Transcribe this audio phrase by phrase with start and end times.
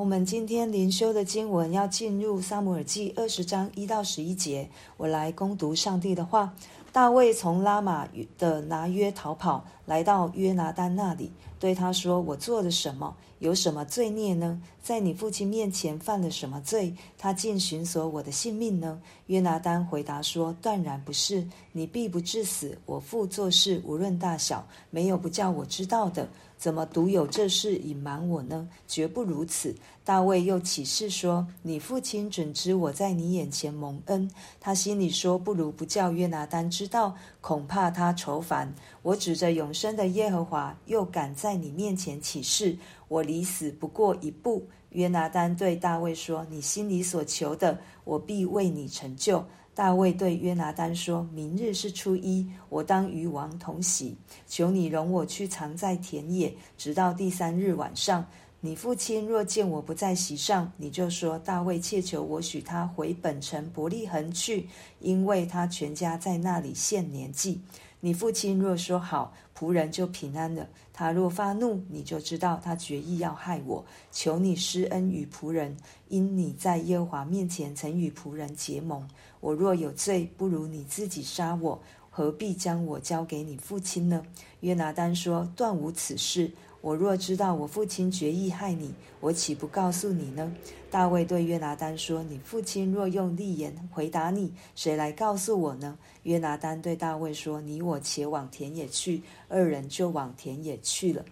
[0.00, 6.54] 我们今天灵修的经文要进入撒母耳记二十章一到十一节，我来攻读上帝的话。
[6.92, 13.16] 大卫从拉玛的拿约逃跑，来到约拿单那里，对他说：“我做了什么？
[13.38, 14.60] 有什么罪孽呢？
[14.82, 16.92] 在你父亲面前犯了什么罪？
[17.16, 22.76] 他竟寻索我的性命呢？”约拿单回答说：“断然不是，你必不致死。
[22.86, 26.28] 我父做事无论大小，没有不叫我知道的。”
[26.60, 28.68] 怎么独有这事隐瞒我呢？
[28.86, 29.74] 绝不如此。
[30.04, 34.30] 大卫又起誓说：“你父亲准知我在你眼前蒙恩。”
[34.60, 44.66] 他心里说：“不如不叫约拿单知知道，恐怕他愁烦。”我指着永生的耶和华，又敢在你面前起誓，我离死不过一步。
[44.88, 54.16] 约拿单对大卫说：“你心里所求的，我必为你成就。”大卫对约拿单说：“明日是初一，我当与王同喜。
[54.46, 58.24] 求你容我去藏在田野，直到第三日晚上。
[58.62, 67.62] 你父亲若见我不在席上，你就说大卫切求我许他回本城伯利恒去，因为他全家在那里献年祭。
[68.00, 70.68] 你父亲若说好，仆人就平安了。
[70.92, 73.82] 他若发怒，你就知道他决意要害我。
[74.12, 75.74] 求你施恩与仆人，
[76.08, 79.08] 因你在耶和华面前曾与仆人结盟。”
[79.40, 81.80] 我若有罪，不如你自己杀我，
[82.10, 84.22] 何必将我交给你父亲呢？
[84.60, 86.52] 约拿单说：“断无此事。
[86.80, 90.52] 我若知道我父亲决意害你，我岂不告诉你呢？”
[90.90, 101.24] 大卫对约拿单说：“你父亲若用利言回答你，谁来告诉我呢？”约拿单对大卫说：“你我且往田野去。”二人就往田野去了。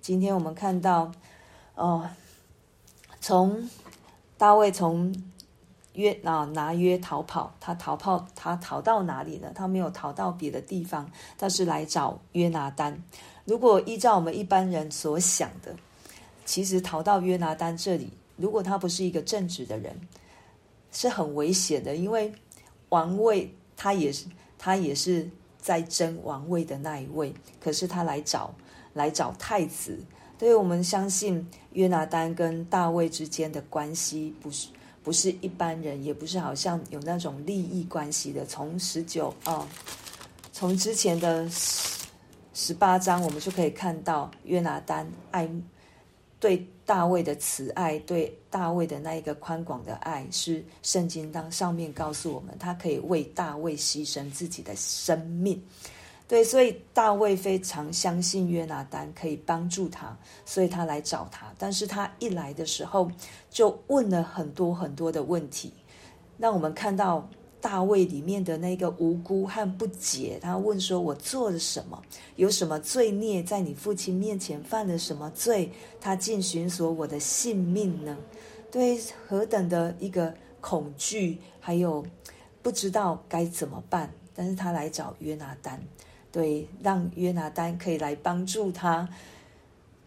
[0.00, 1.12] 今天我们看到，
[1.74, 2.08] 哦，
[3.20, 3.68] 从
[4.36, 5.14] 大卫从。
[5.94, 9.50] 约啊拿约逃跑，他逃跑，他逃到哪里呢？
[9.54, 13.02] 他没有逃到别的地方，他是来找约拿单。
[13.44, 15.74] 如果依照我们一般人所想的，
[16.44, 19.96] 其实逃到约拿单这里，如果他不是一个正直的人，
[20.90, 22.32] 是很危险的，因为
[22.88, 24.26] 王位他也是
[24.58, 28.54] 他也是在争王位的那一位，可是他来找
[28.94, 29.98] 来找太子，
[30.38, 34.68] 所以我们相信约拿单跟大卫之间的关系不是。
[35.04, 38.44] 不是一般人，也不是好像有那种利益关系的。
[38.46, 39.68] 从十九啊，
[40.50, 42.06] 从之前的十
[42.54, 45.48] 十八章，我们就可以看到约拿单爱
[46.40, 55.62] 对大卫的慈爱，对大卫的那一个宽广的爱，是圣经当上面告诉我们，他可以为大卫牺牲自己的生命。
[56.26, 61.52] 对，所以大卫非常相信约拿单可以帮助他，所以他来找他。
[61.58, 63.10] 但是他一来的时候，
[63.50, 65.72] 就问了很多很多的问题，
[66.38, 67.28] 让我们看到
[67.60, 70.38] 大卫里面的那个无辜和不解。
[70.40, 72.02] 他问说：“我做了什么？
[72.36, 73.42] 有什么罪孽？
[73.42, 75.70] 在你父亲面前犯了什么罪？
[76.00, 78.16] 他竟寻索我的性命呢？”
[78.72, 78.98] 对，
[79.28, 82.04] 何等的一个恐惧，还有
[82.62, 84.10] 不知道该怎么办。
[84.34, 85.80] 但是他来找约拿单。
[86.34, 89.08] 对，让约拿单可以来帮助他，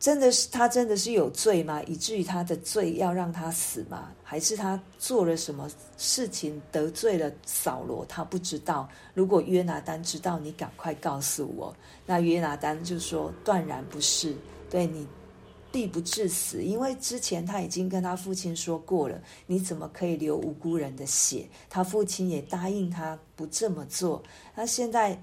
[0.00, 1.80] 真的是他真的是有罪吗？
[1.84, 4.10] 以至于他的罪要让他死吗？
[4.24, 8.04] 还是他做了什么事情得罪了扫罗？
[8.06, 8.88] 他不知道。
[9.14, 11.72] 如果约拿单知道，你赶快告诉我。
[12.04, 14.34] 那约拿单就说：断然不是，
[14.68, 15.06] 对你
[15.70, 19.16] 必不致死，因为之前他已经跟他父亲说过了，
[19.46, 21.48] 你怎么可以流无辜人的血？
[21.70, 24.20] 他父亲也答应他不这么做。
[24.56, 25.16] 那现在。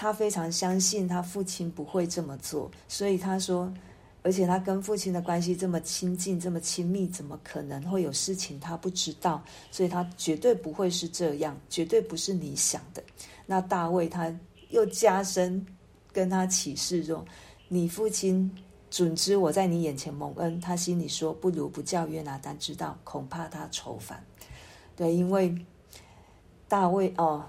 [0.00, 3.68] 他非常相信他父亲不会这么做，所以他说，
[4.22, 9.42] 而且他跟父亲的关系这么亲近、这么亲密，怎么可能会有事情他不知道？
[9.72, 13.02] 所以他绝对不会是这样，绝对不是你想的。
[13.44, 14.32] 那大卫他
[14.68, 15.66] 又加深
[16.12, 17.26] 跟他起誓说
[17.66, 18.48] ：“你父亲
[18.90, 24.24] 准知我在你眼前蒙恩。”他心里说：“不如不叫约拿单知道，恐怕他愁烦。”
[24.94, 25.52] 对，因为
[26.68, 27.44] 大卫哦。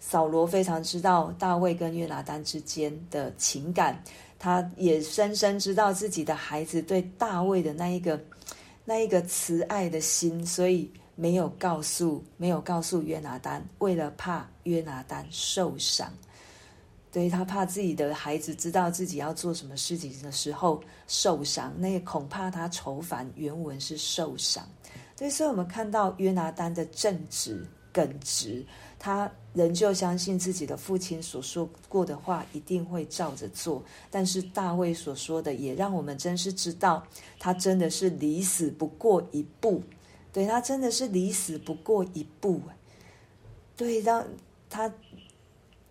[0.00, 4.02] 扫罗非常知道大卫跟约拿单之间的情感，
[4.38, 8.18] 他也深深知道自己的孩子对大卫的那一个、
[8.84, 16.10] 那一个慈爱的心，所以没有告诉、没有告诉约拿单，为了怕约拿单受伤，
[17.12, 23.30] 对，他怕自己的孩子知道自己要做什么事情的时候受伤，那也恐怕他愁烦。
[23.34, 24.66] 原文是受伤，
[25.14, 28.64] 对，所以我们看到约拿单的正直、耿直。
[28.98, 37.02] 他仍旧相信自己的父亲所说过的话一定会照着做，但是大卫所说的也让我们真是知道，
[37.38, 39.82] 他真的是离死不过一步。
[40.32, 42.60] 对，他真的是离死不过一步。
[43.74, 44.24] 对，让
[44.68, 44.92] 他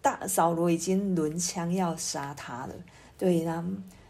[0.00, 2.74] 大扫罗已经抡枪要杀他了。
[3.18, 3.64] 对，他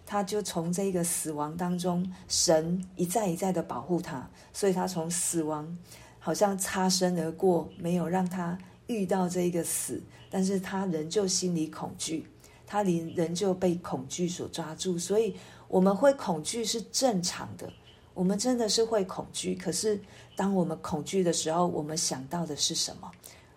[0.04, 5.76] 他就从这个死亡当中，神一再一再的保护他，所以他从死亡
[6.24, 12.24] 好像擦身而过，没有让他遇到这个死，但是他仍旧心里恐惧，
[12.64, 15.34] 他仍仍旧被恐惧所抓住，所以
[15.66, 17.68] 我们会恐惧是正常的，
[18.14, 19.56] 我们真的是会恐惧。
[19.56, 20.00] 可是
[20.36, 23.10] 当我们恐惧的时候，我们想到的是什么？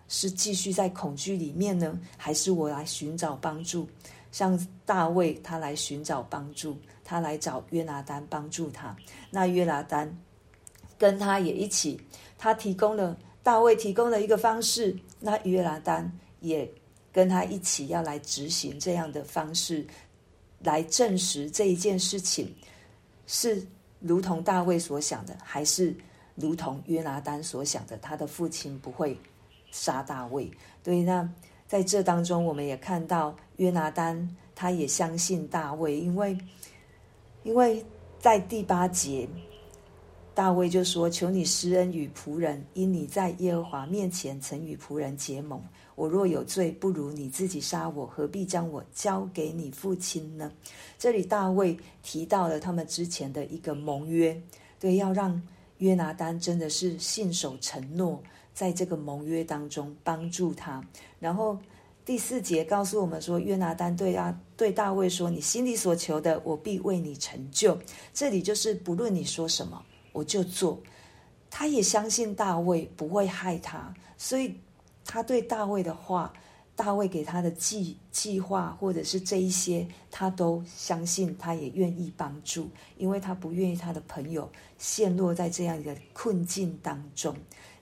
[0.08, 3.88] 是继续在恐惧里面呢，还是我来寻找帮助？
[4.32, 8.96] 像大卫，他来寻找帮助，他来找约拿单帮助他。
[9.30, 10.12] 那约拿单
[10.98, 12.00] 跟他也一起，
[12.38, 16.10] 他提供了大卫提供了一个方式，那约拿单
[16.40, 16.68] 也
[17.12, 19.86] 跟他一起要来执行这样的方式，
[20.60, 22.54] 来证实这一件事情
[23.26, 23.66] 是
[24.00, 25.94] 如同大卫所想的，还是
[26.34, 29.18] 如同约拿单所想的，他的父亲不会。
[29.72, 30.50] 杀大卫，
[30.82, 31.28] 对，那
[31.66, 36.38] 在这当中，我们也看到约拿单，他也相信大卫，因为，
[37.42, 37.84] 因为
[38.18, 39.28] 在第八节，
[40.36, 45.58] 大卫就说：“求你施恩与仆人，因你在耶和华面前曾与仆人结盟。
[45.94, 50.52] 我若有罪，不如你自己杀我，何必将我交给你父亲呢？”
[50.98, 54.38] 这里大卫提到了他们之前的一个盟约，
[54.78, 55.42] 对，要让
[55.78, 58.22] 约拿单真的是信守承诺。
[58.52, 60.84] 在这个盟约当中帮助他，
[61.18, 61.58] 然后
[62.04, 67.78] 第四节告诉我们说，约拿单对啊对大卫说：“你心里所求的，我必为你成就。”
[68.12, 69.82] 这里就是不论你说什么，
[70.16, 70.80] 我就做。
[71.48, 74.56] 他也相信大卫不会害他，所以
[75.04, 76.32] 他对大卫的话，
[76.74, 82.68] 大卫给他的计计划或者是这一些，他都相信，他也愿意帮助，
[82.98, 87.34] 因为他不愿意他的朋友陷落在这样一个困境当中。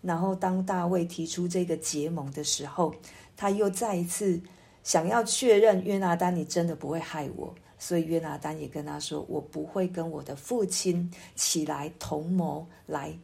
[0.02, 2.94] 然后，当大卫提出这个结盟的时候，
[3.36, 4.40] 他又再一次
[4.82, 7.54] 想要确认约拿单，你真的不会害我。
[7.78, 13.16] 所以约拿单也跟他说：“我不会跟我的父亲起来同谋来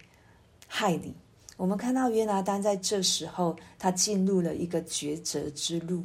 [0.66, 1.14] 害你。”
[1.56, 6.02] 我们看到约拿单在这时候，他进入了一个抉择之路，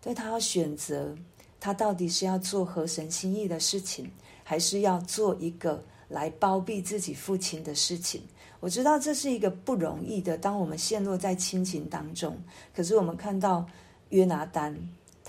[0.00, 1.16] 对，他要选择，
[1.58, 4.10] 他到底是要做合神心意的事情，
[4.44, 8.22] 还是要做一个来包庇自己父亲的事情。
[8.60, 10.36] 我知道这是一个不容易的。
[10.36, 12.36] 当我们陷落在亲情当中，
[12.74, 13.66] 可是我们看到
[14.10, 14.76] 约拿单，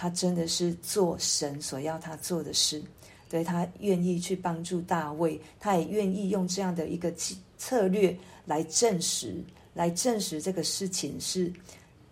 [0.02, 2.84] 他真的是做神所要他做的事，
[3.30, 7.14] 对，他愿意去帮助大卫，他也愿意用这样的一个
[7.56, 9.36] 策略来证实，
[9.76, 11.54] 来证实这个事情是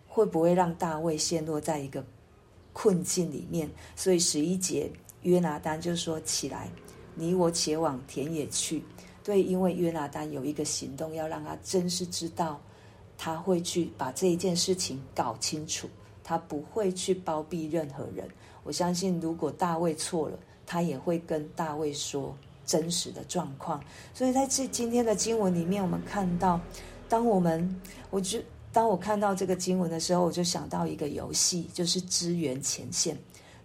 [0.07, 2.05] 会不会让大卫陷落在一个
[2.73, 3.67] 困境里面。
[3.95, 4.87] 所以十一节，
[5.23, 6.69] 约拿单就说：“起来，
[7.15, 8.83] 你我且往田野去。”
[9.25, 12.61] 对，因为约拿单有一个行动，要让他真是知道，
[13.17, 15.89] 他会去把这一件事情搞清楚，
[16.29, 18.29] 他不会去包庇任何人。
[18.63, 22.37] 我相信，如果大卫错了，他也会跟大卫说
[22.67, 23.83] 真实的状况。
[24.13, 26.61] 所以在这今天的经文里面，我们看到，
[27.07, 27.81] 当我们
[28.11, 28.39] 我就
[28.71, 33.17] 当我看到这个经文的时候，我就想到一个游戏，就是支援前线。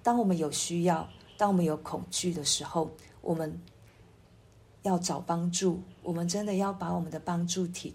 [0.02, 1.06] 当我们有需要，
[1.37, 2.90] 当我们有恐惧的时候，
[3.20, 3.55] 我们。
[4.84, 7.94] 要找帮助，我们真的要把我们的帮助提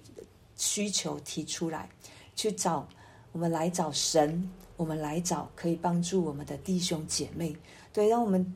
[0.56, 1.88] 需求提出来，
[2.36, 2.88] 去找
[3.32, 7.56] 我们来找神，我们来找可以帮助我们的弟兄姐妹。
[7.94, 8.54] 对，让我们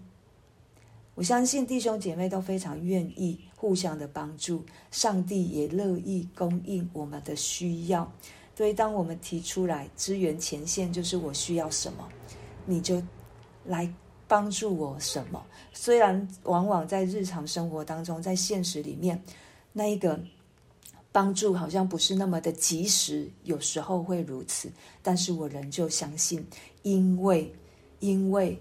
[1.16, 8.12] 我相信弟兄姐妹都非常愿意互相的帮助，上帝也乐意供应我们的需要。
[8.56, 12.08] 对，当我们提出来支援前线，就是我需要什么，
[12.65, 13.01] 你就
[13.65, 13.92] 来。
[14.25, 15.46] 帮助我什么？
[15.74, 19.22] 虽然往往在日常生活当中，在现实里面，
[19.74, 20.20] 那一个
[21.13, 24.70] 帮助好像不是那么的及时，有时候会如此。
[25.01, 26.46] 但是我仍旧相信，
[26.82, 27.50] 因为
[28.01, 28.60] 因为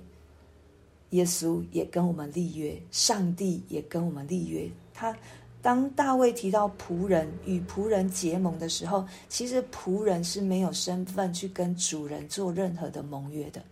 [1.11, 4.71] 耶稣也跟我们立约，上帝也跟我们立约。
[4.95, 5.17] 他
[5.63, 13.63] 当大卫提到仆人与仆人结盟的时候，其实仆人是没有身份去跟主人做任何的盟约的。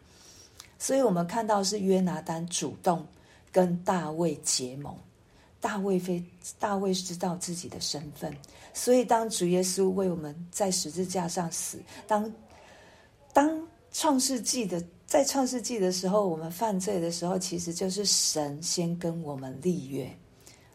[0.78, 3.06] 所以我们看到是约拿单主动
[3.52, 4.96] 跟大卫结盟，
[5.60, 6.24] 大卫非
[6.58, 8.34] 大卫知道自己的身份，
[8.80, 12.32] 所以当主耶稣为我们在十字架上死，当
[13.30, 20.10] 当创世纪的在创世纪的时候，我们犯罪的时候，其实就是神先跟我们立约，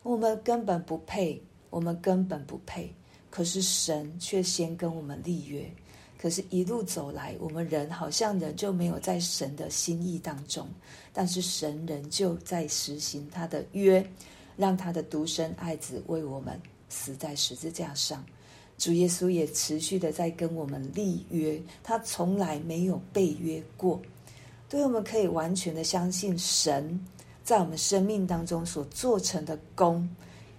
[0.04, 2.94] 我们根本不配，我们根本不配，
[3.32, 5.68] 可是神却先跟我们立约。
[6.16, 10.68] 可是，一路走来，我们人好像人就没有在神的心意当中，
[11.12, 14.08] 但是神仍旧在实行他的约，
[14.56, 18.24] 让他的独生爱子为我们死在十字架上。
[18.78, 24.02] 主耶稣也持续的在跟我们立约，他从来没有背约过。
[24.68, 27.00] 对，我们可以完全的相信神
[27.44, 30.10] 在我们生命当中所做成的功，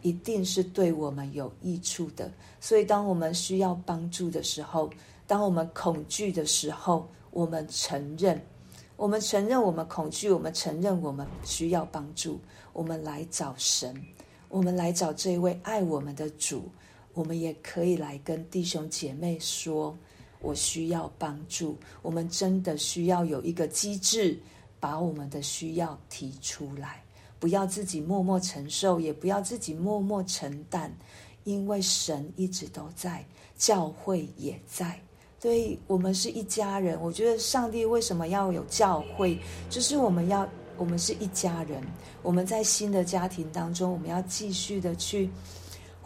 [0.00, 2.33] 一定是对我们有益处的。
[2.59, 4.88] 所以，当我们需要帮助的时候，
[5.26, 8.40] 当我们恐惧的时候，我们承认，
[8.97, 12.40] 我们承认我们恐惧，我们承认我们需要帮助，
[12.73, 13.95] 我们来找神，
[14.49, 16.65] 我们来找这位爱我们的主。
[17.15, 19.97] 我们也可以来跟弟兄姐妹说。
[20.38, 24.38] 我需要帮助，我们真的需要有一个机制，
[24.79, 27.03] 把我们的需要提出来，
[27.41, 30.93] 不要自己默默承受，也不要自己默默承担，
[31.45, 33.25] 因为神一直都在，
[33.57, 35.00] 教会也在，
[35.41, 37.00] 所以我们是一家人。
[37.00, 40.47] 我觉得上帝为什么要有教会，就是我们要，
[40.78, 41.83] 我们是一家人，
[42.23, 45.30] 我们在新的家庭当中，我们要继续的去。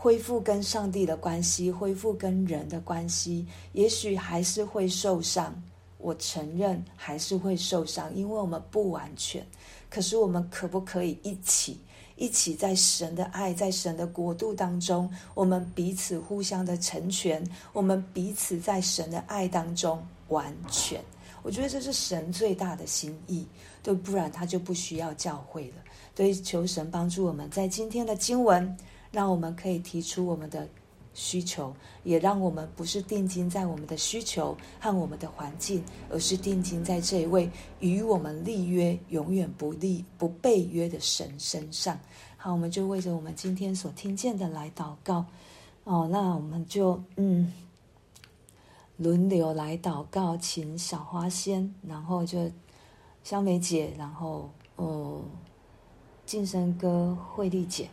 [0.02, 5.54] 恢复跟上帝的关系，恢复跟人的关系，也许还是会受伤。
[5.98, 9.46] 我承认还是会受伤，因为我们不完全。
[9.90, 11.78] 可是我们可不可以一起，
[12.16, 20.98] 一起在神的爱，在神的国度当中，我们彼此互相的成全，我们彼此在神的爱当中完全。
[21.42, 23.46] 我觉得这是神最大的心意，
[23.82, 25.74] 对，不然他就不需要教会了。
[26.14, 28.76] 对，求神帮助我们在今天的经文。
[29.12, 30.68] 让我们可以提出我们的
[31.14, 41.98] 需求，也让我们不是定睛在我们的需求和我们的环境，而是定睛在这一位与我们立约、永远不立不背约的神身上。
[42.36, 45.26] 好，我们就为着我们今天所听见的来祷告。
[45.82, 47.52] 哦，那我们就嗯
[48.96, 52.48] 轮流来祷告，请小花先，然后就
[53.22, 55.22] 香梅姐，然后哦，
[56.26, 57.88] 晋升哥、惠丽姐。